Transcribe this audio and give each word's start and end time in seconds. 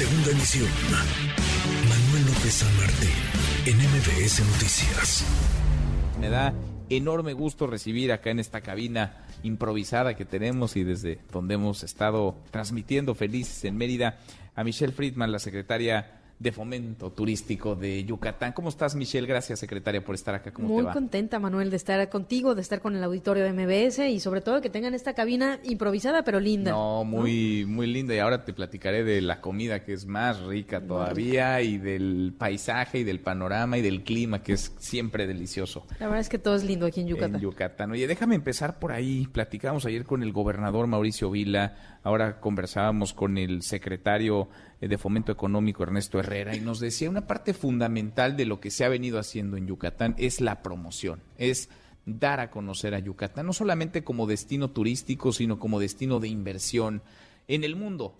Segunda 0.00 0.30
emisión. 0.30 0.66
Manuel 1.86 2.24
López 2.24 2.54
San 2.54 2.74
Martín, 2.78 3.10
en 3.66 3.76
MBS 3.76 4.40
Noticias. 4.46 5.26
Me 6.18 6.30
da 6.30 6.54
enorme 6.88 7.34
gusto 7.34 7.66
recibir 7.66 8.10
acá 8.10 8.30
en 8.30 8.38
esta 8.38 8.62
cabina 8.62 9.26
improvisada 9.42 10.16
que 10.16 10.24
tenemos 10.24 10.74
y 10.76 10.84
desde 10.84 11.18
donde 11.30 11.56
hemos 11.56 11.82
estado 11.82 12.38
transmitiendo 12.50 13.14
felices 13.14 13.62
en 13.66 13.76
Mérida 13.76 14.20
a 14.54 14.64
Michelle 14.64 14.94
Friedman, 14.94 15.32
la 15.32 15.38
secretaria 15.38 16.19
de 16.40 16.52
Fomento 16.52 17.12
Turístico 17.12 17.76
de 17.76 18.02
Yucatán. 18.02 18.52
¿Cómo 18.52 18.70
estás, 18.70 18.96
Michelle? 18.96 19.26
Gracias, 19.26 19.58
secretaria, 19.58 20.02
por 20.02 20.14
estar 20.14 20.34
acá. 20.34 20.50
¿Cómo 20.50 20.68
Muy 20.68 20.78
te 20.78 20.84
va? 20.84 20.92
contenta, 20.94 21.38
Manuel, 21.38 21.68
de 21.68 21.76
estar 21.76 22.08
contigo, 22.08 22.54
de 22.54 22.62
estar 22.62 22.80
con 22.80 22.96
el 22.96 23.04
auditorio 23.04 23.44
de 23.44 23.52
MBS 23.52 23.98
y 24.08 24.20
sobre 24.20 24.40
todo 24.40 24.62
que 24.62 24.70
tengan 24.70 24.94
esta 24.94 25.12
cabina 25.12 25.60
improvisada 25.64 26.24
pero 26.24 26.40
linda. 26.40 26.70
No, 26.70 27.04
muy, 27.04 27.66
muy 27.66 27.86
linda. 27.86 28.14
Y 28.14 28.20
ahora 28.20 28.46
te 28.46 28.54
platicaré 28.54 29.04
de 29.04 29.20
la 29.20 29.42
comida 29.42 29.84
que 29.84 29.92
es 29.92 30.06
más 30.06 30.40
rica 30.40 30.80
todavía 30.80 31.60
y 31.60 31.76
del 31.76 32.34
paisaje 32.38 33.00
y 33.00 33.04
del 33.04 33.20
panorama 33.20 33.76
y 33.76 33.82
del 33.82 34.02
clima 34.02 34.42
que 34.42 34.54
es 34.54 34.72
siempre 34.78 35.26
delicioso. 35.26 35.86
La 35.98 36.06
verdad 36.06 36.20
es 36.20 36.30
que 36.30 36.38
todo 36.38 36.54
es 36.54 36.64
lindo 36.64 36.86
aquí 36.86 37.02
en 37.02 37.08
Yucatán. 37.08 37.34
En 37.34 37.40
Yucatán. 37.42 37.90
Oye, 37.90 38.06
déjame 38.06 38.34
empezar 38.34 38.78
por 38.78 38.92
ahí. 38.92 39.28
Platicamos 39.30 39.84
ayer 39.84 40.04
con 40.04 40.22
el 40.22 40.32
gobernador 40.32 40.86
Mauricio 40.86 41.30
Vila, 41.30 41.98
ahora 42.02 42.40
conversábamos 42.40 43.12
con 43.12 43.36
el 43.36 43.60
secretario 43.60 44.48
de 44.88 44.98
Fomento 44.98 45.30
Económico 45.30 45.82
Ernesto 45.82 46.18
Herrera 46.18 46.56
y 46.56 46.60
nos 46.60 46.80
decía 46.80 47.10
una 47.10 47.26
parte 47.26 47.52
fundamental 47.52 48.36
de 48.36 48.46
lo 48.46 48.60
que 48.60 48.70
se 48.70 48.84
ha 48.84 48.88
venido 48.88 49.18
haciendo 49.18 49.56
en 49.56 49.66
Yucatán 49.66 50.14
es 50.18 50.40
la 50.40 50.62
promoción, 50.62 51.20
es 51.36 51.68
dar 52.06 52.40
a 52.40 52.50
conocer 52.50 52.94
a 52.94 52.98
Yucatán, 52.98 53.46
no 53.46 53.52
solamente 53.52 54.02
como 54.04 54.26
destino 54.26 54.70
turístico, 54.70 55.32
sino 55.32 55.58
como 55.58 55.80
destino 55.80 56.18
de 56.18 56.28
inversión 56.28 57.02
en 57.48 57.64
el 57.64 57.76
mundo. 57.76 58.16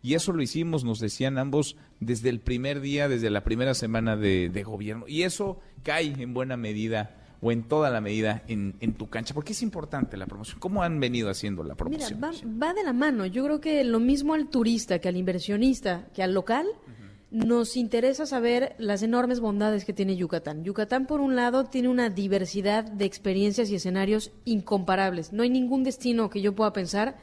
Y 0.00 0.14
eso 0.14 0.32
lo 0.32 0.42
hicimos, 0.42 0.84
nos 0.84 1.00
decían 1.00 1.38
ambos, 1.38 1.76
desde 2.00 2.28
el 2.28 2.40
primer 2.40 2.80
día, 2.80 3.08
desde 3.08 3.30
la 3.30 3.42
primera 3.42 3.74
semana 3.74 4.16
de, 4.16 4.48
de 4.48 4.62
gobierno. 4.62 5.06
Y 5.08 5.22
eso 5.22 5.60
cae 5.82 6.14
en 6.22 6.34
buena 6.34 6.56
medida 6.56 7.17
o 7.40 7.52
en 7.52 7.62
toda 7.62 7.90
la 7.90 8.00
medida 8.00 8.42
en, 8.48 8.74
en, 8.80 8.94
tu 8.94 9.08
cancha? 9.08 9.34
Porque 9.34 9.52
es 9.52 9.62
importante 9.62 10.16
la 10.16 10.26
promoción. 10.26 10.58
¿Cómo 10.58 10.82
han 10.82 10.98
venido 11.00 11.30
haciendo 11.30 11.62
la 11.62 11.74
promoción? 11.74 12.18
Mira, 12.18 12.30
va, 12.30 12.68
va, 12.68 12.74
de 12.74 12.82
la 12.82 12.92
mano. 12.92 13.26
Yo 13.26 13.44
creo 13.44 13.60
que 13.60 13.84
lo 13.84 14.00
mismo 14.00 14.34
al 14.34 14.48
turista, 14.48 14.98
que 14.98 15.08
al 15.08 15.16
inversionista, 15.16 16.08
que 16.14 16.22
al 16.22 16.34
local, 16.34 16.66
uh 16.66 16.90
-huh. 17.38 17.46
nos 17.46 17.76
interesa 17.76 18.26
saber 18.26 18.74
las 18.78 19.02
enormes 19.02 19.40
bondades 19.40 19.84
que 19.84 19.92
tiene 19.92 20.16
Yucatán. 20.16 20.64
Yucatán, 20.64 21.06
por 21.06 21.20
un 21.20 21.36
lado, 21.36 21.64
tiene 21.64 21.88
una 21.88 22.10
diversidad 22.10 22.84
de 22.84 23.04
experiencias 23.04 23.70
y 23.70 23.76
escenarios 23.76 24.32
incomparables. 24.44 25.32
No 25.32 25.42
hay 25.42 25.50
ningún 25.50 25.84
destino 25.84 26.30
que 26.30 26.40
yo 26.40 26.54
pueda 26.54 26.72
pensar 26.72 27.16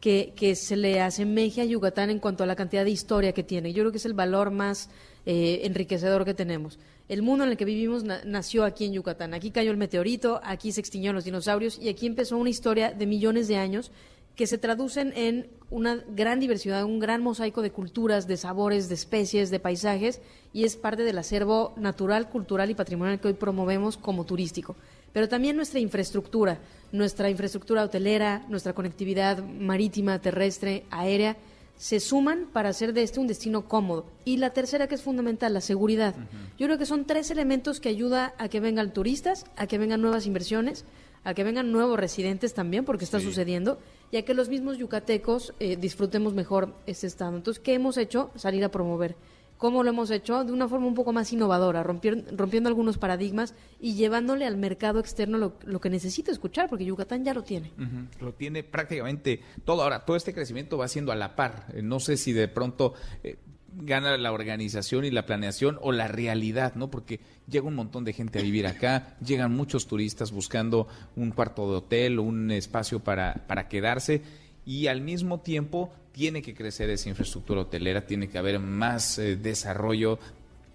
que, 0.00 0.34
que, 0.36 0.54
se 0.54 0.76
le 0.76 1.00
asemeje 1.00 1.62
a 1.62 1.64
Yucatán 1.64 2.10
en 2.10 2.20
cuanto 2.20 2.44
a 2.44 2.46
la 2.46 2.54
cantidad 2.54 2.84
de 2.84 2.90
historia 2.90 3.32
que 3.32 3.42
tiene. 3.42 3.72
Yo 3.72 3.82
creo 3.82 3.92
que 3.92 3.98
es 3.98 4.06
el 4.06 4.14
valor 4.14 4.50
más 4.50 4.90
eh, 5.24 5.62
enriquecedor 5.64 6.24
que 6.24 6.34
tenemos. 6.34 6.78
El 7.08 7.22
mundo 7.22 7.44
en 7.44 7.50
el 7.50 7.56
que 7.56 7.64
vivimos 7.64 8.02
na 8.02 8.20
nació 8.24 8.64
aquí 8.64 8.84
en 8.84 8.92
Yucatán. 8.92 9.32
Aquí 9.32 9.52
cayó 9.52 9.70
el 9.70 9.76
meteorito, 9.76 10.40
aquí 10.42 10.72
se 10.72 10.80
extinguieron 10.80 11.14
los 11.14 11.24
dinosaurios 11.24 11.78
y 11.78 11.88
aquí 11.88 12.06
empezó 12.06 12.36
una 12.36 12.50
historia 12.50 12.92
de 12.92 13.06
millones 13.06 13.46
de 13.46 13.56
años 13.56 13.92
que 14.34 14.46
se 14.46 14.58
traducen 14.58 15.12
en 15.16 15.48
una 15.70 16.04
gran 16.14 16.40
diversidad, 16.40 16.84
un 16.84 16.98
gran 16.98 17.22
mosaico 17.22 17.62
de 17.62 17.70
culturas, 17.70 18.26
de 18.26 18.36
sabores, 18.36 18.88
de 18.88 18.94
especies, 18.94 19.50
de 19.50 19.60
paisajes 19.60 20.20
y 20.52 20.64
es 20.64 20.76
parte 20.76 21.04
del 21.04 21.16
acervo 21.18 21.72
natural, 21.76 22.28
cultural 22.28 22.70
y 22.70 22.74
patrimonial 22.74 23.20
que 23.20 23.28
hoy 23.28 23.34
promovemos 23.34 23.96
como 23.96 24.26
turístico. 24.26 24.76
Pero 25.12 25.28
también 25.28 25.56
nuestra 25.56 25.80
infraestructura, 25.80 26.58
nuestra 26.92 27.30
infraestructura 27.30 27.84
hotelera, 27.84 28.44
nuestra 28.48 28.74
conectividad 28.74 29.42
marítima, 29.42 30.20
terrestre, 30.20 30.84
aérea, 30.90 31.36
se 31.76 32.00
suman 32.00 32.46
para 32.52 32.70
hacer 32.70 32.92
de 32.92 33.02
este 33.02 33.20
un 33.20 33.26
destino 33.26 33.68
cómodo. 33.68 34.06
Y 34.24 34.38
la 34.38 34.50
tercera 34.50 34.86
que 34.86 34.94
es 34.94 35.02
fundamental, 35.02 35.52
la 35.52 35.60
seguridad. 35.60 36.14
Uh 36.16 36.20
-huh. 36.20 36.58
Yo 36.58 36.66
creo 36.66 36.78
que 36.78 36.86
son 36.86 37.04
tres 37.04 37.30
elementos 37.30 37.80
que 37.80 37.88
ayudan 37.88 38.32
a 38.38 38.48
que 38.48 38.60
vengan 38.60 38.92
turistas, 38.92 39.44
a 39.56 39.66
que 39.66 39.78
vengan 39.78 40.00
nuevas 40.00 40.26
inversiones, 40.26 40.84
a 41.24 41.34
que 41.34 41.44
vengan 41.44 41.72
nuevos 41.72 41.98
residentes 41.98 42.54
también, 42.54 42.84
porque 42.84 43.04
está 43.04 43.18
sí. 43.18 43.26
sucediendo, 43.26 43.78
y 44.12 44.16
a 44.16 44.24
que 44.24 44.32
los 44.32 44.48
mismos 44.48 44.78
yucatecos 44.78 45.54
eh, 45.58 45.76
disfrutemos 45.76 46.34
mejor 46.34 46.74
este 46.86 47.06
estado. 47.06 47.36
Entonces, 47.36 47.62
¿qué 47.62 47.74
hemos 47.74 47.96
hecho? 47.96 48.30
Salir 48.36 48.64
a 48.64 48.70
promover. 48.70 49.16
¿Cómo 49.58 49.82
lo 49.82 49.90
hemos 49.90 50.10
hecho? 50.10 50.44
De 50.44 50.52
una 50.52 50.68
forma 50.68 50.86
un 50.86 50.94
poco 50.94 51.12
más 51.12 51.32
innovadora, 51.32 51.82
rompiendo, 51.82 52.30
rompiendo 52.36 52.68
algunos 52.68 52.98
paradigmas 52.98 53.54
y 53.80 53.94
llevándole 53.94 54.44
al 54.44 54.56
mercado 54.56 55.00
externo 55.00 55.38
lo, 55.38 55.80
que 55.80 55.90
necesita 55.90 56.30
escuchar, 56.30 56.68
porque 56.68 56.84
Yucatán 56.84 57.24
ya 57.24 57.32
lo 57.32 57.42
tiene. 57.42 57.72
Lo 58.20 58.34
tiene 58.34 58.62
prácticamente 58.62 59.40
todo. 59.64 59.82
Ahora, 59.82 60.04
todo 60.04 60.16
este 60.16 60.34
crecimiento 60.34 60.76
va 60.76 60.88
siendo 60.88 61.12
a 61.12 61.16
la 61.16 61.36
par. 61.36 61.66
Eh, 61.74 61.82
no 61.82 62.00
sé 62.00 62.16
si 62.16 62.32
de 62.32 62.48
pronto 62.48 62.94
eh, 63.22 63.36
gana 63.82 64.16
la 64.16 64.32
organización 64.32 65.04
y 65.04 65.10
la 65.10 65.26
planeación 65.26 65.78
o 65.80 65.92
la 65.92 66.08
realidad, 66.08 66.74
¿no? 66.74 66.90
Porque 66.90 67.20
llega 67.48 67.66
un 67.66 67.74
montón 67.74 68.04
de 68.04 68.12
gente 68.12 68.38
a 68.38 68.42
vivir 68.42 68.66
acá, 68.66 69.16
llegan 69.24 69.54
muchos 69.54 69.86
turistas 69.86 70.32
buscando 70.32 70.88
un 71.14 71.30
cuarto 71.30 71.70
de 71.70 71.76
hotel, 71.76 72.18
un 72.18 72.50
espacio 72.50 73.00
para, 73.00 73.46
para 73.46 73.68
quedarse 73.68 74.22
y 74.66 74.88
al 74.88 75.00
mismo 75.00 75.40
tiempo 75.40 75.92
tiene 76.12 76.42
que 76.42 76.54
crecer 76.54 76.90
esa 76.90 77.08
infraestructura 77.08 77.62
hotelera, 77.62 78.04
tiene 78.04 78.28
que 78.28 78.36
haber 78.36 78.58
más 78.58 79.18
eh, 79.18 79.36
desarrollo. 79.36 80.18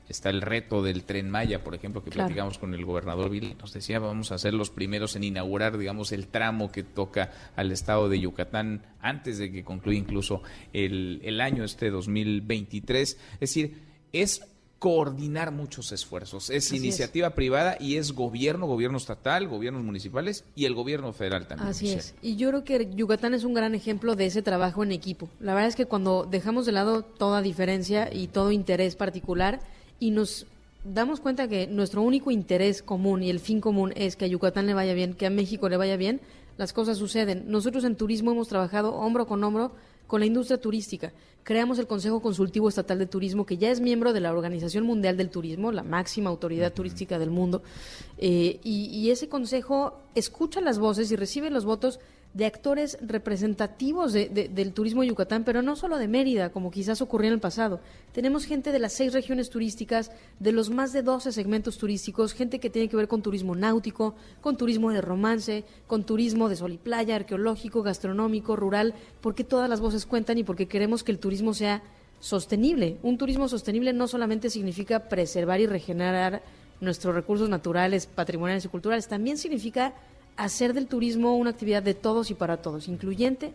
Está 0.07 0.29
el 0.29 0.41
reto 0.41 0.81
del 0.81 1.03
tren 1.03 1.29
Maya, 1.29 1.63
por 1.63 1.75
ejemplo, 1.75 2.03
que 2.03 2.09
claro. 2.09 2.28
platicamos 2.28 2.57
con 2.57 2.74
el 2.74 2.85
gobernador 2.85 3.29
Vila. 3.29 3.53
Nos 3.59 3.74
decía, 3.74 4.00
vamos 4.00 4.31
a 4.31 4.38
ser 4.38 4.53
los 4.53 4.69
primeros 4.69 5.16
en 5.16 5.24
inaugurar, 5.24 5.78
digamos, 5.78 6.12
el 6.12 6.28
tramo 6.28 6.72
que 6.72 6.84
toca 6.84 7.31
al 7.56 7.72
estado 7.72 8.09
de 8.09 8.19
Yucatán 8.19 8.85
antes 9.00 9.38
de 9.38 9.52
que 9.52 9.63
concluya 9.63 10.00
incluso 10.00 10.41
el, 10.73 11.22
el 11.23 11.40
año 11.40 11.63
este 11.63 11.90
2023. 11.90 13.18
Es 13.34 13.40
decir, 13.40 13.81
es 14.12 14.46
coordinar 14.81 15.52
muchos 15.52 15.92
esfuerzos. 15.92 16.50
Es 16.50 16.66
Así 16.66 16.78
iniciativa 16.78 17.28
es. 17.28 17.34
privada 17.36 17.78
y 17.80 17.97
es 17.97 18.14
gobierno, 18.14 18.66
gobierno 18.66 18.97
estatal, 18.97 19.47
gobiernos 19.47 19.84
municipales 19.84 20.44
y 20.56 20.66
el 20.66 20.74
gobierno 20.74 21.14
federal 21.14 21.46
también. 21.46 21.69
Así 21.69 21.86
Michelle. 21.86 22.00
es. 22.02 22.16
Y 22.24 22.36
yo 22.36 22.50
creo 22.50 22.64
que 22.64 22.90
Yucatán 22.96 23.36
es 23.36 23.44
un 23.44 23.53
gran 23.53 23.75
ejemplo 23.75 24.16
de 24.16 24.25
ese 24.25 24.41
trabajo 24.41 24.81
en 24.81 24.91
equipo. 24.91 25.30
La 25.40 25.53
verdad 25.53 25.70
es 25.70 25.75
que 25.75 25.86
cuando 25.86 26.25
dejamos 26.25 26.66
de 26.66 26.72
lado 26.72 27.03
toda 27.03 27.44
diferencia 27.44 28.12
y 28.12 28.25
todo 28.25 28.52
interés 28.52 28.96
particular 28.96 29.59
y 30.00 30.09
nos 30.09 30.47
damos 30.84 31.20
cuenta 31.20 31.47
que 31.47 31.68
nuestro 31.68 32.02
único 32.02 32.31
interés 32.31 32.81
común 32.81 33.22
y 33.22 33.30
el 33.30 33.40
fin 33.40 33.62
común 33.62 33.94
es 33.96 34.16
que 34.16 34.25
a 34.25 34.30
Yucatán 34.30 34.66
le 34.66 34.74
vaya 34.74 34.96
bien, 34.96 35.14
que 35.14 35.28
a 35.28 35.30
México 35.30 35.70
le 35.70 35.78
vaya 35.78 35.96
bien, 35.96 36.22
las 36.58 36.74
cosas 36.74 36.97
suceden. 36.97 37.44
Nosotros 37.46 37.84
en 37.84 37.96
turismo 37.96 38.31
hemos 38.31 38.47
trabajado 38.47 38.96
hombro 38.96 39.28
con 39.28 39.44
hombro 39.44 39.74
con 40.11 40.19
la 40.19 40.25
industria 40.25 40.59
turística. 40.59 41.13
Creamos 41.41 41.79
el 41.79 41.88
Consejo 41.88 42.22
Consultivo 42.22 42.67
Estatal 42.67 42.99
de 42.99 43.05
Turismo, 43.05 43.45
que 43.45 43.55
ya 43.55 43.72
es 43.72 43.79
miembro 43.79 44.11
de 44.11 44.19
la 44.19 44.33
Organización 44.33 44.83
Mundial 44.83 45.16
del 45.16 45.29
Turismo, 45.29 45.72
la 45.72 45.83
máxima 45.83 46.29
autoridad 46.29 46.73
turística 46.73 47.17
del 47.17 47.29
mundo. 47.29 47.63
Eh, 48.17 48.59
y, 48.61 48.88
y, 48.88 49.11
ese 49.11 49.29
consejo 49.29 50.01
escucha 50.13 50.59
las 50.59 50.79
voces 50.79 51.13
y 51.13 51.16
recibe 51.16 51.49
los 51.49 51.63
votos 51.63 52.01
de 52.34 52.46
actores 52.46 52.97
representativos 53.02 54.14
de, 54.14 54.30
de, 54.30 54.47
del 54.47 54.74
turismo 54.74 55.02
de 55.02 55.09
Yucatán, 55.09 55.44
pero 55.44 55.62
no 55.62 55.75
solo 55.75 55.97
de 55.97 56.08
Mérida, 56.08 56.50
como 56.52 56.72
quizás 56.72 57.02
ocurrió 57.02 57.28
en 57.28 57.34
el 57.34 57.40
pasado. 57.40 57.81
Tenemos 58.14 58.46
gente 58.46 58.72
de 58.72 58.80
las 58.80 58.94
seis 58.94 59.12
regiones 59.12 59.50
turísticas, 59.50 60.12
de 60.40 60.52
los 60.52 60.70
más 60.70 60.94
de 60.94 61.03
12 61.03 61.31
segmentos 61.31 61.78
turísticos, 61.78 62.34
gente 62.34 62.59
que 62.59 62.70
tiene 62.70 62.88
que 62.88 62.96
ver 62.96 63.08
con 63.08 63.22
turismo 63.22 63.56
náutico, 63.56 64.16
con 64.40 64.56
turismo 64.56 64.91
de 64.91 65.02
romance, 65.02 65.66
con 65.88 66.06
turismo 66.06 66.47
de 66.47 66.56
sol 66.56 66.72
y 66.72 66.78
playa, 66.78 67.16
arqueológico, 67.18 67.84
gastronómico, 67.84 68.56
rural, 68.56 68.94
porque 69.20 69.44
todas 69.44 69.70
las 69.70 69.81
voces 69.81 70.06
cuentan 70.06 70.38
y 70.38 70.44
porque 70.44 70.68
queremos 70.68 71.03
que 71.03 71.12
el 71.12 71.20
turismo 71.20 71.53
sea 71.53 71.84
sostenible. 72.22 72.97
Un 73.03 73.18
turismo 73.18 73.50
sostenible 73.50 73.91
no 73.91 74.08
solamente 74.08 74.50
significa 74.50 75.09
preservar 75.09 75.59
y 75.59 75.68
regenerar 75.68 76.44
nuestros 76.80 77.14
recursos 77.14 77.50
naturales, 77.50 78.08
patrimoniales 78.08 78.66
y 78.66 78.70
culturales, 78.70 79.08
también 79.08 79.38
significa 79.38 79.94
hacer 80.44 80.74
del 80.74 80.88
turismo 80.88 81.38
una 81.38 81.52
actividad 81.52 81.84
de 81.84 81.94
todos 81.94 82.31
y 82.31 82.34
para 82.34 82.57
todos, 82.57 82.88
incluyente, 82.88 83.53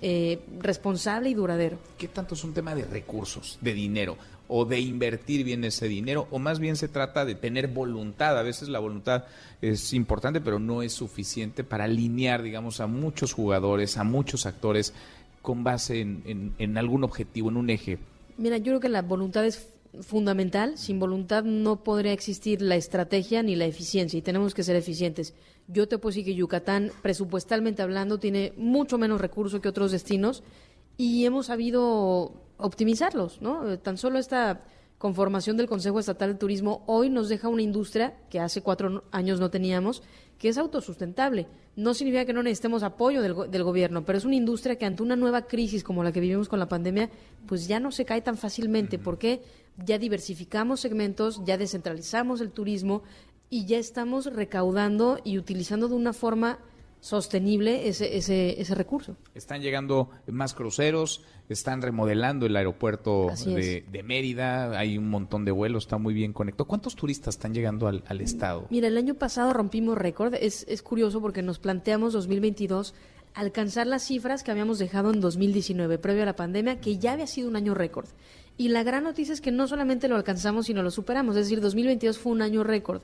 eh, 0.00 0.40
responsable 0.60 1.28
y 1.28 1.34
duradero. 1.34 1.78
¿Qué 1.98 2.08
tanto 2.08 2.34
es 2.34 2.42
un 2.42 2.54
tema 2.54 2.74
de 2.74 2.84
recursos, 2.84 3.58
de 3.60 3.74
dinero, 3.74 4.16
o 4.48 4.64
de 4.64 4.80
invertir 4.80 5.44
bien 5.44 5.62
ese 5.64 5.88
dinero, 5.88 6.26
o 6.30 6.38
más 6.38 6.58
bien 6.58 6.76
se 6.76 6.88
trata 6.88 7.24
de 7.24 7.34
tener 7.34 7.68
voluntad? 7.68 8.38
A 8.38 8.42
veces 8.42 8.68
la 8.70 8.78
voluntad 8.78 9.24
es 9.60 9.92
importante, 9.92 10.40
pero 10.40 10.58
no 10.58 10.82
es 10.82 10.92
suficiente 10.94 11.64
para 11.64 11.84
alinear, 11.84 12.42
digamos, 12.42 12.80
a 12.80 12.86
muchos 12.86 13.32
jugadores, 13.34 13.98
a 13.98 14.04
muchos 14.04 14.46
actores 14.46 14.94
con 15.42 15.64
base 15.64 16.00
en, 16.00 16.22
en, 16.24 16.54
en 16.58 16.78
algún 16.78 17.04
objetivo, 17.04 17.50
en 17.50 17.58
un 17.58 17.68
eje. 17.68 17.98
Mira, 18.38 18.56
yo 18.56 18.64
creo 18.64 18.80
que 18.80 18.88
la 18.88 19.02
voluntad 19.02 19.44
es 19.44 19.68
fundamental. 20.00 20.78
Sin 20.78 20.98
voluntad 20.98 21.44
no 21.44 21.82
podría 21.82 22.12
existir 22.12 22.62
la 22.62 22.76
estrategia 22.76 23.42
ni 23.42 23.56
la 23.56 23.66
eficiencia 23.66 24.18
y 24.18 24.22
tenemos 24.22 24.54
que 24.54 24.62
ser 24.62 24.76
eficientes. 24.76 25.34
Yo 25.68 25.88
te 25.88 25.98
puedo 25.98 26.10
decir 26.10 26.24
que 26.24 26.34
Yucatán, 26.34 26.90
presupuestalmente 27.02 27.82
hablando, 27.82 28.18
tiene 28.18 28.52
mucho 28.56 28.98
menos 28.98 29.20
recursos 29.20 29.60
que 29.60 29.68
otros 29.68 29.92
destinos 29.92 30.42
y 30.96 31.24
hemos 31.24 31.46
sabido 31.46 32.34
optimizarlos, 32.56 33.40
¿no? 33.40 33.78
Tan 33.78 33.96
solo 33.96 34.18
esta 34.18 34.64
conformación 35.02 35.56
del 35.56 35.66
Consejo 35.66 35.98
Estatal 35.98 36.34
de 36.34 36.38
Turismo 36.38 36.84
hoy 36.86 37.10
nos 37.10 37.28
deja 37.28 37.48
una 37.48 37.62
industria 37.62 38.14
que 38.30 38.38
hace 38.38 38.62
cuatro 38.62 39.02
años 39.10 39.40
no 39.40 39.50
teníamos, 39.50 40.00
que 40.38 40.48
es 40.48 40.58
autosustentable. 40.58 41.48
No 41.74 41.92
significa 41.92 42.24
que 42.24 42.32
no 42.32 42.44
necesitemos 42.44 42.84
apoyo 42.84 43.20
del, 43.20 43.50
del, 43.50 43.64
gobierno, 43.64 44.04
pero 44.04 44.16
es 44.16 44.24
una 44.24 44.36
industria 44.36 44.76
que 44.76 44.86
ante 44.86 45.02
una 45.02 45.16
nueva 45.16 45.48
crisis 45.48 45.82
como 45.82 46.04
la 46.04 46.12
que 46.12 46.20
vivimos 46.20 46.48
con 46.48 46.60
la 46.60 46.68
pandemia, 46.68 47.10
pues 47.48 47.66
ya 47.66 47.80
no 47.80 47.90
se 47.90 48.04
cae 48.04 48.20
tan 48.20 48.36
fácilmente, 48.36 49.00
porque 49.00 49.42
ya 49.84 49.98
diversificamos 49.98 50.78
segmentos, 50.78 51.42
ya 51.44 51.58
descentralizamos 51.58 52.40
el 52.40 52.52
turismo 52.52 53.02
y 53.50 53.64
ya 53.66 53.78
estamos 53.78 54.26
recaudando 54.26 55.18
y 55.24 55.36
utilizando 55.36 55.88
de 55.88 55.96
una 55.96 56.12
forma 56.12 56.60
sostenible 57.02 57.88
ese, 57.88 58.16
ese, 58.16 58.60
ese 58.60 58.74
recurso. 58.76 59.16
Están 59.34 59.60
llegando 59.60 60.10
más 60.28 60.54
cruceros, 60.54 61.24
están 61.48 61.82
remodelando 61.82 62.46
el 62.46 62.56
aeropuerto 62.56 63.26
de, 63.44 63.84
de, 63.90 64.02
Mérida, 64.04 64.78
hay 64.78 64.96
un 64.96 65.10
montón 65.10 65.44
de 65.44 65.50
vuelos, 65.50 65.82
está 65.82 65.98
muy 65.98 66.14
bien 66.14 66.32
conectado. 66.32 66.66
¿Cuántos 66.66 66.94
turistas 66.94 67.34
están 67.34 67.54
llegando 67.54 67.88
al, 67.88 68.04
al 68.06 68.20
estado? 68.20 68.68
Mira, 68.70 68.86
el 68.86 68.96
año 68.96 69.14
pasado 69.14 69.52
rompimos 69.52 69.98
récord, 69.98 70.34
es, 70.34 70.64
es 70.68 70.82
curioso 70.82 71.20
porque 71.20 71.42
nos 71.42 71.58
planteamos 71.58 72.12
2022 72.12 72.94
alcanzar 73.34 73.88
las 73.88 74.04
cifras 74.04 74.44
que 74.44 74.52
habíamos 74.52 74.78
dejado 74.78 75.12
en 75.12 75.20
2019, 75.20 75.98
previo 75.98 76.22
a 76.22 76.26
la 76.26 76.36
pandemia, 76.36 76.80
que 76.80 76.98
ya 76.98 77.14
había 77.14 77.26
sido 77.26 77.48
un 77.48 77.56
año 77.56 77.74
récord. 77.74 78.06
Y 78.56 78.68
la 78.68 78.84
gran 78.84 79.02
noticia 79.02 79.34
es 79.34 79.40
que 79.40 79.50
no 79.50 79.66
solamente 79.66 80.06
lo 80.06 80.14
alcanzamos, 80.14 80.66
sino 80.66 80.84
lo 80.84 80.92
superamos, 80.92 81.34
es 81.34 81.46
decir, 81.46 81.60
2022 81.60 82.18
fue 82.18 82.30
un 82.30 82.42
año 82.42 82.62
récord 82.62 83.02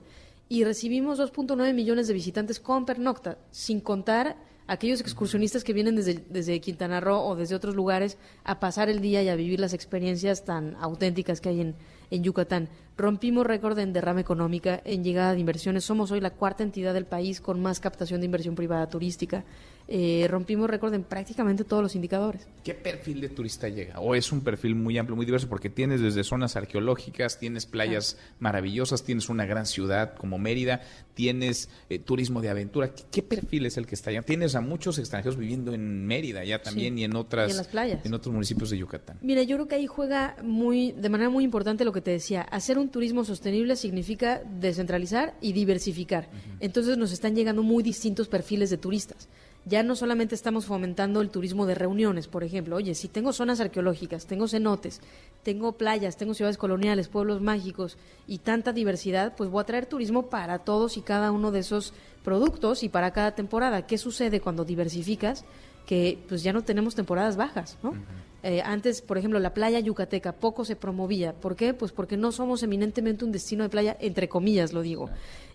y 0.48 0.64
recibimos 0.64 1.18
2.9 1.18 1.74
millones 1.74 2.08
de 2.08 2.14
visitantes 2.14 2.60
con 2.60 2.86
pernocta, 2.86 3.38
sin 3.50 3.80
contar 3.80 4.36
aquellos 4.66 5.00
excursionistas 5.00 5.64
que 5.64 5.72
vienen 5.72 5.96
desde, 5.96 6.24
desde, 6.28 6.60
Quintana 6.60 7.00
Roo 7.00 7.20
o 7.20 7.36
desde 7.36 7.54
otros 7.54 7.74
lugares 7.74 8.18
a 8.44 8.60
pasar 8.60 8.88
el 8.88 9.00
día 9.00 9.22
y 9.22 9.28
a 9.28 9.36
vivir 9.36 9.60
las 9.60 9.72
experiencias 9.72 10.44
tan 10.44 10.76
auténticas 10.76 11.40
que 11.40 11.48
hay 11.48 11.60
en, 11.60 11.74
en 12.10 12.22
Yucatán. 12.22 12.68
Rompimos 12.96 13.46
récord 13.46 13.78
en 13.78 13.92
derrama 13.92 14.20
económica, 14.20 14.82
en 14.84 15.04
llegada 15.04 15.32
de 15.32 15.40
inversiones. 15.40 15.84
Somos 15.84 16.10
hoy 16.10 16.20
la 16.20 16.30
cuarta 16.30 16.64
entidad 16.64 16.94
del 16.94 17.06
país 17.06 17.40
con 17.40 17.62
más 17.62 17.78
captación 17.78 18.20
de 18.20 18.26
inversión 18.26 18.56
privada 18.56 18.88
turística. 18.88 19.44
Eh, 19.90 20.26
rompimos 20.28 20.68
récord 20.68 20.92
en 20.92 21.02
prácticamente 21.02 21.64
todos 21.64 21.82
los 21.82 21.94
indicadores. 21.94 22.46
¿Qué 22.62 22.74
perfil 22.74 23.22
de 23.22 23.30
turista 23.30 23.70
llega? 23.70 24.00
¿O 24.00 24.14
es 24.14 24.32
un 24.32 24.42
perfil 24.42 24.74
muy 24.74 24.98
amplio, 24.98 25.16
muy 25.16 25.24
diverso? 25.24 25.48
Porque 25.48 25.70
tienes 25.70 26.02
desde 26.02 26.24
zonas 26.24 26.56
arqueológicas, 26.56 27.38
tienes 27.38 27.64
playas 27.64 28.18
maravillosas, 28.38 29.02
tienes 29.02 29.30
una 29.30 29.46
gran 29.46 29.64
ciudad 29.64 30.14
como 30.14 30.36
Mérida, 30.36 30.82
tienes 31.14 31.70
eh, 31.88 31.98
turismo 31.98 32.42
de 32.42 32.50
aventura. 32.50 32.92
¿Qué, 33.10 33.22
perfil 33.22 33.64
es 33.64 33.78
el 33.78 33.86
que 33.86 33.94
está 33.94 34.10
allá? 34.10 34.20
Tienes 34.20 34.54
a 34.56 34.60
muchos 34.60 34.98
extranjeros 34.98 35.38
viviendo 35.38 35.72
en 35.72 36.06
Mérida 36.06 36.44
ya 36.44 36.60
también 36.60 36.98
y 36.98 37.04
en 37.04 37.16
otras 37.16 37.48
y 37.48 37.52
en, 37.52 37.56
las 37.56 37.68
playas. 37.68 38.04
en 38.04 38.12
otros 38.12 38.34
municipios 38.34 38.68
de 38.68 38.76
Yucatán. 38.76 39.16
Mira, 39.22 39.42
yo 39.42 39.56
creo 39.56 39.68
que 39.68 39.76
ahí 39.76 39.86
juega 39.86 40.36
muy 40.42 40.92
de 40.92 41.08
manera 41.08 41.30
muy 41.30 41.44
importante 41.44 41.86
lo 41.86 41.92
que 41.92 41.97
te 42.00 42.10
decía. 42.10 42.42
Hacer 42.42 42.78
un 42.78 42.88
turismo 42.88 43.24
sostenible 43.24 43.76
significa 43.76 44.42
descentralizar 44.60 45.34
y 45.40 45.52
diversificar. 45.52 46.28
Entonces 46.60 46.96
nos 46.98 47.12
están 47.12 47.34
llegando 47.34 47.62
muy 47.62 47.82
distintos 47.82 48.28
perfiles 48.28 48.70
de 48.70 48.78
turistas 48.78 49.28
ya 49.68 49.82
no 49.82 49.96
solamente 49.96 50.34
estamos 50.34 50.64
fomentando 50.66 51.20
el 51.20 51.30
turismo 51.30 51.66
de 51.66 51.74
reuniones, 51.74 52.26
por 52.26 52.42
ejemplo, 52.42 52.76
oye, 52.76 52.94
si 52.94 53.08
tengo 53.08 53.32
zonas 53.32 53.60
arqueológicas, 53.60 54.26
tengo 54.26 54.48
cenotes, 54.48 55.00
tengo 55.42 55.72
playas, 55.72 56.16
tengo 56.16 56.32
ciudades 56.32 56.56
coloniales, 56.56 57.08
pueblos 57.08 57.42
mágicos 57.42 57.98
y 58.26 58.38
tanta 58.38 58.72
diversidad, 58.72 59.34
pues 59.36 59.50
voy 59.50 59.60
a 59.60 59.66
traer 59.66 59.86
turismo 59.86 60.30
para 60.30 60.60
todos 60.60 60.96
y 60.96 61.02
cada 61.02 61.32
uno 61.32 61.50
de 61.50 61.60
esos 61.60 61.92
productos 62.24 62.82
y 62.82 62.88
para 62.88 63.12
cada 63.12 63.34
temporada. 63.34 63.86
¿Qué 63.86 63.98
sucede 63.98 64.40
cuando 64.40 64.64
diversificas? 64.64 65.44
Que 65.88 66.18
pues 66.28 66.42
ya 66.42 66.52
no 66.52 66.62
tenemos 66.62 66.94
temporadas 66.94 67.38
bajas, 67.38 67.78
¿no? 67.82 67.94
Eh, 68.42 68.60
antes, 68.62 69.00
por 69.00 69.16
ejemplo, 69.16 69.40
la 69.40 69.54
playa 69.54 69.80
yucateca 69.80 70.32
poco 70.32 70.66
se 70.66 70.76
promovía. 70.76 71.32
¿Por 71.32 71.56
qué? 71.56 71.72
Pues 71.72 71.92
porque 71.92 72.18
no 72.18 72.30
somos 72.30 72.62
eminentemente 72.62 73.24
un 73.24 73.32
destino 73.32 73.64
de 73.64 73.70
playa, 73.70 73.96
entre 73.98 74.28
comillas 74.28 74.74
lo 74.74 74.82
digo. 74.82 75.08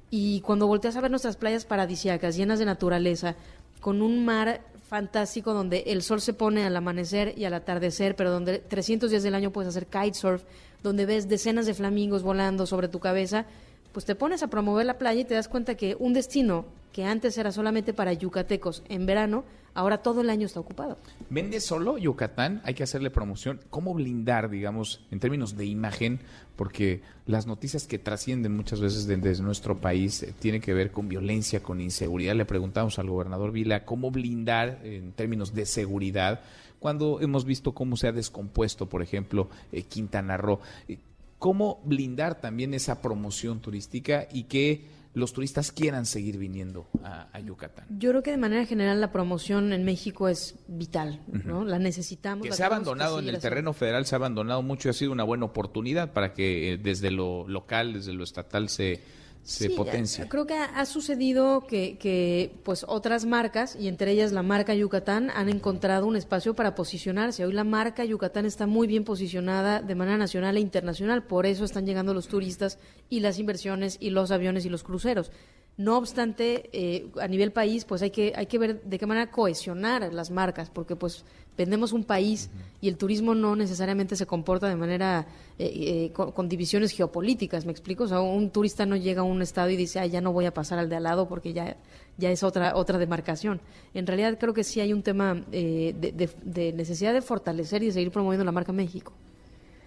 Y 0.10 0.42
cuando 0.42 0.66
volteas 0.68 0.96
a 0.96 1.02
ver 1.02 1.12
nuestras 1.12 1.38
playas 1.38 1.66
paradisíacas, 1.66 2.36
llenas 2.36 2.58
de 2.58 2.66
naturaleza, 2.66 3.36
con 3.80 4.02
un 4.02 4.26
mar 4.26 4.62
fantástico 4.88 5.54
donde 5.54 5.84
el 5.88 6.02
sol 6.02 6.20
se 6.20 6.34
pone 6.34 6.66
al 6.66 6.76
amanecer 6.76 7.34
y 7.38 7.46
al 7.46 7.54
atardecer, 7.54 8.16
pero 8.16 8.32
donde 8.32 8.60
300 8.60 9.10
días 9.10 9.24
del 9.24 9.36
año 9.36 9.52
puedes 9.52 9.70
hacer 9.70 9.88
kitesurf, 9.88 10.44
donde 10.84 11.06
ves 11.06 11.30
decenas 11.30 11.66
de 11.66 11.74
flamingos 11.74 12.24
volando 12.24 12.66
sobre 12.66 12.88
tu 12.88 13.00
cabeza, 13.00 13.46
pues 13.92 14.06
te 14.06 14.16
pones 14.16 14.44
a 14.44 14.48
promover 14.48 14.86
la 14.86 14.98
playa 14.98 15.22
y 15.22 15.26
te 15.26 15.36
das 15.36 15.48
cuenta 15.48 15.76
que 15.76 15.96
un 15.98 16.14
destino 16.14 16.66
que 16.94 17.04
antes 17.04 17.38
era 17.38 17.52
solamente 17.52 17.94
para 17.94 18.14
yucatecos 18.14 18.84
en 18.88 19.06
verano, 19.06 19.44
ahora 19.74 19.98
todo 19.98 20.22
el 20.22 20.30
año 20.30 20.46
está 20.46 20.60
ocupado. 20.60 20.98
¿Vende 21.30 21.60
solo 21.60 21.98
Yucatán? 21.98 22.62
Hay 22.64 22.76
que 22.76 22.84
hacerle 22.84 23.10
promoción. 23.10 23.60
¿Cómo 23.72 23.96
blindar, 23.96 24.50
digamos, 24.50 25.02
en 25.10 25.20
términos 25.20 25.58
de 25.58 25.66
imagen? 25.66 26.20
Porque 26.56 27.02
las 27.26 27.48
noticias 27.48 27.88
que 27.88 27.98
trascienden 27.98 28.56
muchas 28.56 28.80
veces 28.80 29.08
desde 29.08 29.44
nuestro 29.44 29.80
país 29.82 30.22
eh, 30.22 30.34
tienen 30.40 30.62
que 30.62 30.74
ver 30.74 30.92
con 30.92 31.10
violencia, 31.10 31.64
con 31.64 31.82
inseguridad. 31.82 32.36
Le 32.36 32.46
preguntamos 32.46 33.00
al 33.00 33.10
gobernador 33.10 33.52
Vila 33.52 33.86
cómo 33.86 34.12
blindar 34.12 34.80
en 34.84 35.12
términos 35.14 35.54
de 35.56 35.66
seguridad 35.66 36.42
cuando 36.80 37.22
hemos 37.22 37.46
visto 37.46 37.74
cómo 37.74 37.98
se 37.98 38.10
ha 38.10 38.12
descompuesto, 38.12 38.88
por 38.88 39.02
ejemplo, 39.02 39.50
eh, 39.72 39.84
Quintana 39.84 40.38
Roo. 40.38 40.60
Eh, 40.88 41.00
¿Cómo 41.40 41.82
blindar 41.86 42.40
también 42.40 42.74
esa 42.74 43.02
promoción 43.02 43.62
turística 43.62 44.28
y 44.32 44.44
que 44.44 44.86
los 45.14 45.34
turistas 45.34 45.72
quieran 45.72 46.06
seguir 46.06 46.38
viniendo 46.38 46.88
a, 47.04 47.40
Yucatán. 47.40 47.86
Yo 48.00 48.10
creo 48.10 48.24
que 48.24 48.32
de 48.32 48.38
manera 48.38 48.66
general 48.66 49.00
la 49.00 49.12
promoción 49.12 49.74
en 49.74 49.84
México 49.84 50.28
es 50.28 50.56
vital, 50.68 51.22
¿no? 51.46 51.66
La 51.66 51.78
necesitamos. 51.78 52.48
Que 52.48 52.54
se 52.54 52.64
ha 52.64 52.68
abandonado 52.68 53.20
en 53.20 53.30
el 53.30 53.40
terreno 53.40 53.74
federal, 53.74 54.06
se 54.06 54.16
ha 54.16 54.18
abandonado 54.18 54.62
mucho 54.62 54.88
y 54.88 54.92
ha 54.92 54.94
sido 54.94 55.12
una 55.12 55.24
buena 55.24 55.46
oportunidad 55.46 56.14
para 56.14 56.34
que 56.34 56.74
eh, 56.74 56.78
desde 56.78 57.12
lo 57.12 57.48
local, 57.48 57.94
desde 57.94 58.14
lo 58.14 58.24
estatal 58.24 58.70
se 58.70 59.02
se 59.44 59.70
potencia. 59.72 60.30
Creo 60.30 60.48
que 60.48 60.54
ha, 60.54 60.86
sucedido 60.86 61.68
que, 61.68 61.98
que, 61.98 62.56
pues 62.64 62.86
otras 62.88 63.26
marcas, 63.26 63.76
y 63.76 63.90
entre 63.90 64.12
ellas 64.12 64.32
la 64.32 64.42
marca 64.42 64.74
Yucatán, 64.74 65.30
han 65.32 65.50
encontrado 65.50 66.08
un 66.08 66.16
espacio 66.16 66.56
para 66.56 66.76
posicionarse. 66.76 67.46
Hoy 67.46 67.54
la 67.54 67.66
marca 67.66 68.06
Yucatán 68.06 68.46
está 68.46 68.68
muy 68.68 68.88
bien 68.88 69.04
posicionada 69.04 69.82
de 69.82 69.96
manera 69.96 70.18
nacional 70.18 70.56
e 70.56 70.62
internacional, 70.62 71.24
por 71.24 71.46
eso 71.46 71.66
están 71.66 71.86
llegando 71.86 72.14
los 72.14 72.28
turistas 72.28 72.80
y 73.10 73.20
las 73.20 73.38
inversiones 73.38 73.98
y 74.00 74.12
los 74.12 74.32
aviones 74.32 74.66
y 74.66 74.70
los 74.70 74.84
cruceros. 74.84 75.32
No 75.76 75.98
obstante, 75.98 76.70
eh, 76.72 77.08
a 77.20 77.28
nivel 77.28 77.52
país, 77.52 77.84
pues 77.84 78.04
hay 78.04 78.12
que, 78.12 78.32
hay 78.36 78.46
que 78.46 78.60
ver 78.60 78.84
de 78.84 79.00
qué 79.00 79.08
manera 79.08 79.32
cohesionar 79.32 80.14
las 80.14 80.30
marcas, 80.30 80.70
porque 80.70 80.96
pues 80.96 81.26
vendemos 81.58 81.94
un 81.94 82.04
país 82.04 82.52
y 82.80 82.90
el 82.90 82.98
turismo 82.98 83.34
no 83.34 83.56
necesariamente 83.56 84.16
se 84.16 84.28
comporta 84.28 84.68
de 84.70 84.76
manera 84.76 85.26
eh, 85.58 85.72
eh, 86.06 86.12
con, 86.14 86.48
divisiones 86.48 86.92
geopolíticas, 86.92 87.66
¿me 87.66 87.72
explico? 87.72 88.04
O 88.04 88.08
sea, 88.08 88.22
un 88.22 88.52
turista 88.52 88.86
no 88.86 88.96
llega 88.96 89.22
a 89.22 89.24
un 89.24 89.42
estado 89.42 89.72
y 89.72 89.76
dice, 89.76 90.00
ah, 90.00 90.06
ya 90.06 90.22
no 90.22 90.32
voy 90.32 90.46
a 90.46 90.54
pasar 90.54 90.78
al 90.78 90.90
de 90.90 90.98
al 90.98 91.04
lado 91.04 91.28
porque 91.28 91.54
ya, 91.54 91.76
ya 92.20 92.30
es 92.30 92.44
otra, 92.44 92.76
otra 92.76 93.00
demarcación. 93.00 93.60
En 93.96 94.06
realidad 94.06 94.38
creo 94.40 94.54
que 94.54 94.64
sí 94.64 94.80
hay 94.80 94.94
un 94.94 95.02
tema 95.02 95.34
de, 95.34 96.30
de 96.44 96.74
necesidad 96.74 97.14
de 97.14 97.22
fortalecer 97.24 97.82
y 97.82 97.88
de 97.88 97.94
seguir 97.94 98.12
promoviendo 98.12 98.46
la 98.46 98.52
marca 98.52 98.72
México. 98.72 99.12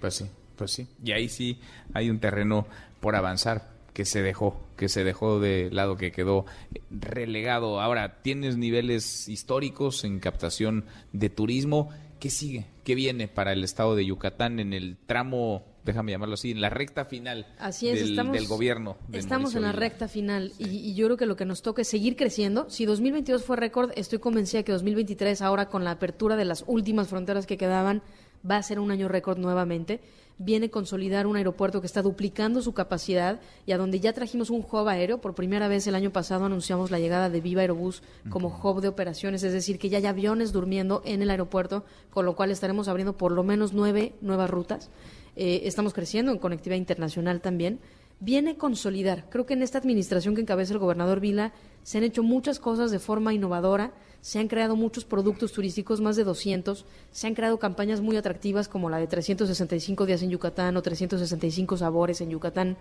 Pues 0.01 0.15
sí, 0.15 0.27
pues 0.57 0.73
sí. 0.73 0.89
Y 1.05 1.13
ahí 1.13 1.29
sí 1.29 1.61
hay 1.95 2.11
un 2.11 2.19
terreno 2.19 2.67
por 3.01 3.15
avanzar 3.15 3.76
que 3.97 4.05
se 4.05 4.21
dejó, 4.21 4.61
que 4.77 4.91
se 4.91 5.05
dejó 5.05 5.41
de 5.41 5.71
lado, 5.71 5.97
que 5.97 6.13
quedó 6.13 6.45
relegado. 6.91 7.81
Ahora, 7.81 8.21
tienes 8.21 8.59
niveles 8.59 9.27
históricos 9.27 10.05
en 10.05 10.21
captación 10.21 10.85
de 11.15 11.31
turismo. 11.31 11.89
¿Qué 12.21 12.29
sigue? 12.29 12.67
¿Qué 12.85 12.95
viene 12.95 13.27
para 13.27 13.55
el 13.55 13.65
estado 13.65 13.97
de 13.97 14.05
Yucatán 14.05 14.61
en 14.61 14.75
el 14.75 14.99
tramo, 15.07 15.65
déjame 15.83 16.13
llamarlo 16.13 16.35
así, 16.35 16.51
en 16.51 16.61
la 16.61 16.69
recta 16.69 17.07
final 17.07 17.47
así 17.59 17.89
es, 17.89 18.01
del, 18.01 18.11
estamos, 18.11 18.35
del 18.35 18.47
gobierno? 18.47 18.99
estamos 19.13 19.55
en 19.55 19.63
la 19.63 19.73
recta 19.73 20.09
final 20.09 20.53
y, 20.59 20.69
y, 20.69 20.95
yo 20.95 21.07
creo 21.07 21.17
que 21.17 21.25
lo 21.25 21.37
que 21.37 21.47
nos 21.47 21.63
toca 21.63 21.81
es 21.81 21.89
seguir 21.89 22.17
creciendo. 22.17 22.69
Si 22.69 22.85
2022 22.85 23.45
fue 23.45 23.57
récord, 23.57 23.93
estoy 23.97 24.19
convencida 24.19 24.63
que 24.63 24.73
2023, 24.73 25.41
ahora 25.41 25.71
con 25.71 25.85
la 25.85 25.93
apertura 25.93 26.37
de 26.37 26.45
las 26.45 26.65
últimas 26.67 27.09
fronteras 27.09 27.47
que 27.47 27.57
quedaban, 27.57 28.03
va 28.49 28.57
a 28.57 28.63
ser 28.63 28.79
un 28.79 28.91
año 28.91 29.09
récord 29.09 29.39
nuevamente 29.39 30.01
viene 30.39 30.67
a 30.67 30.71
consolidar 30.71 31.27
un 31.27 31.37
aeropuerto 31.37 31.81
que 31.81 31.87
está 31.87 32.03
duplicando 32.03 32.61
su 32.61 32.75
capacidad 32.75 33.41
y 33.65 33.73
a 33.73 33.79
donde 33.79 34.01
ya 34.01 34.13
trajimos 34.13 34.51
un 34.51 34.61
hub 34.61 34.89
aéreo. 34.89 35.21
Por 35.21 35.35
primera 35.35 35.69
vez 35.69 35.87
el 35.87 35.95
año 35.95 36.11
pasado 36.11 36.45
anunciamos 36.45 36.91
la 36.91 36.99
llegada 36.99 37.31
de 37.31 37.41
Viva 37.41 37.63
Aerobús 37.63 38.03
como 38.29 38.49
hub 38.49 38.81
de 38.81 38.89
operaciones, 38.89 39.43
es 39.43 39.53
decir, 39.53 39.79
que 39.79 39.89
ya 39.89 39.99
hay 39.99 40.07
aviones 40.07 40.53
durmiendo 40.53 41.03
en 41.05 41.23
el 41.23 41.31
aeropuerto, 41.31 41.85
con 42.11 42.27
lo 42.27 42.37
cual 42.37 42.51
estaremos 42.51 42.89
abriendo 42.89 43.17
por 43.17 43.33
lo 43.33 43.43
menos 43.45 43.73
nueve 43.73 44.15
nuevas 44.21 44.51
rutas. 44.51 44.91
Eh, 45.37 45.63
estamos 45.65 45.93
creciendo 45.93 46.33
en 46.33 46.39
conectividad 46.39 46.79
internacional 46.79 47.41
también. 47.41 47.79
Viene 48.21 48.53
a 48.53 48.55
consolidar. 48.57 49.29
Creo 49.29 49.47
que 49.47 49.55
en 49.55 49.63
esta 49.63 49.79
administración 49.79 50.35
que 50.35 50.41
encabeza 50.41 50.73
el 50.73 50.79
gobernador 50.79 51.21
Vila 51.21 51.53
se 51.83 51.99
han 51.99 52.05
hecho 52.05 52.23
muchas 52.23 52.59
cosas 52.59 52.91
de 52.91 52.99
forma 52.99 53.35
innovadora 53.35 53.93
se 54.27 54.41
han 54.41 54.49
creado 54.49 54.75
muchos 54.75 55.05
productos 55.05 55.53
turísticos, 55.53 56.01
más 56.01 56.17
de 56.17 56.25
200, 56.25 56.85
se 57.13 57.27
han 57.29 57.35
creado 57.37 57.61
campañas 57.61 58.01
muy 58.01 58.17
atractivas 58.17 58.67
como 58.67 58.91
la 58.91 58.99
de 58.99 59.07
365 59.07 60.05
días 60.05 60.21
en 60.21 60.31
Yucatán 60.31 60.77
o 60.77 60.83
365 60.83 61.77
sabores 61.77 62.21
en 62.21 62.31
Yucatán. 62.31 62.77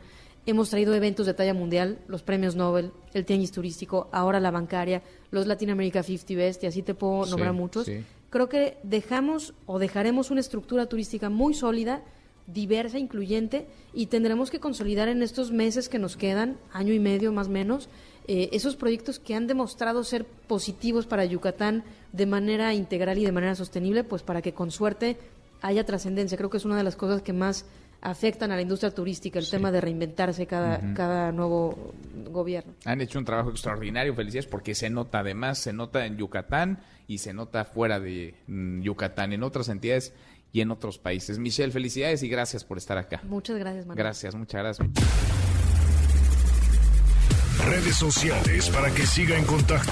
Hemos 0.47 0.71
traído 0.71 0.95
eventos 0.95 1.27
de 1.27 1.35
talla 1.35 1.53
mundial, 1.53 1.99
los 2.07 2.23
premios 2.23 2.55
Nobel, 2.55 2.93
el 3.13 3.25
tenis 3.25 3.51
turístico, 3.51 4.09
ahora 4.11 4.39
la 4.39 4.49
bancaria, 4.49 5.03
los 5.29 5.45
Latin 5.45 5.69
America 5.69 6.01
50 6.01 6.33
Best, 6.33 6.63
y 6.63 6.65
así 6.65 6.81
te 6.81 6.95
puedo 6.95 7.27
nombrar 7.27 7.53
muchos. 7.53 7.91
Creo 8.31 8.49
que 8.49 8.79
dejamos 8.81 9.53
o 9.67 9.77
dejaremos 9.77 10.31
una 10.31 10.39
estructura 10.39 10.87
turística 10.87 11.29
muy 11.29 11.53
sólida 11.53 12.03
diversa, 12.47 12.99
incluyente, 12.99 13.67
y 13.93 14.07
tendremos 14.07 14.51
que 14.51 14.59
consolidar 14.59 15.07
en 15.07 15.23
estos 15.23 15.51
meses 15.51 15.89
que 15.89 15.99
nos 15.99 16.17
quedan, 16.17 16.57
año 16.71 16.93
y 16.93 16.99
medio 16.99 17.31
más 17.31 17.47
o 17.47 17.51
menos, 17.51 17.89
eh, 18.27 18.49
esos 18.53 18.75
proyectos 18.75 19.19
que 19.19 19.35
han 19.35 19.47
demostrado 19.47 20.03
ser 20.03 20.25
positivos 20.25 21.05
para 21.05 21.25
Yucatán 21.25 21.83
de 22.11 22.25
manera 22.25 22.73
integral 22.73 23.17
y 23.17 23.25
de 23.25 23.31
manera 23.31 23.55
sostenible, 23.55 24.03
pues 24.03 24.23
para 24.23 24.41
que 24.41 24.53
con 24.53 24.71
suerte 24.71 25.17
haya 25.61 25.85
trascendencia. 25.85 26.37
Creo 26.37 26.49
que 26.49 26.57
es 26.57 26.65
una 26.65 26.77
de 26.77 26.83
las 26.83 26.95
cosas 26.95 27.21
que 27.21 27.33
más 27.33 27.65
afectan 28.01 28.51
a 28.51 28.55
la 28.55 28.61
industria 28.61 28.91
turística, 28.91 29.39
el 29.39 29.49
tema 29.49 29.71
de 29.71 29.81
reinventarse 29.81 30.45
cada, 30.45 30.93
cada 30.93 31.31
nuevo 31.31 31.93
gobierno. 32.31 32.73
Han 32.85 33.01
hecho 33.01 33.17
un 33.17 33.25
trabajo 33.25 33.49
extraordinario, 33.49 34.13
felicidades, 34.13 34.47
porque 34.47 34.75
se 34.75 34.89
nota 34.89 35.19
además, 35.19 35.57
se 35.59 35.73
nota 35.73 36.05
en 36.05 36.17
Yucatán 36.17 36.83
y 37.07 37.17
se 37.17 37.33
nota 37.33 37.65
fuera 37.65 37.99
de 37.99 38.35
mm, 38.47 38.81
Yucatán, 38.81 39.33
en 39.33 39.43
otras 39.43 39.69
entidades 39.69 40.13
y 40.55 40.61
en 40.61 40.71
otros 40.71 40.97
países. 40.97 41.37
Michelle, 41.37 41.69
felicidades 41.69 42.23
y 42.23 42.29
gracias 42.29 42.63
por 42.63 42.77
estar 42.77 42.97
acá. 42.97 43.19
Muchas 43.23 43.57
gracias, 43.57 43.85
Manuel. 43.85 43.97
Gracias, 43.97 44.35
muchas 44.35 44.61
gracias. 44.61 44.87
Redes 47.65 47.95
sociales 47.97 48.69
para 48.69 48.89
que 48.89 49.05
siga 49.05 49.37
en 49.37 49.43
contacto: 49.43 49.91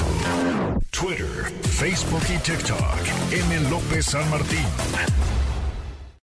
Twitter, 0.89 1.51
Facebook 1.63 2.23
y 2.33 2.37
TikTok. 2.37 2.97
M. 3.33 3.69
López 3.69 4.05
San 4.05 4.29
Martín. 4.29 4.65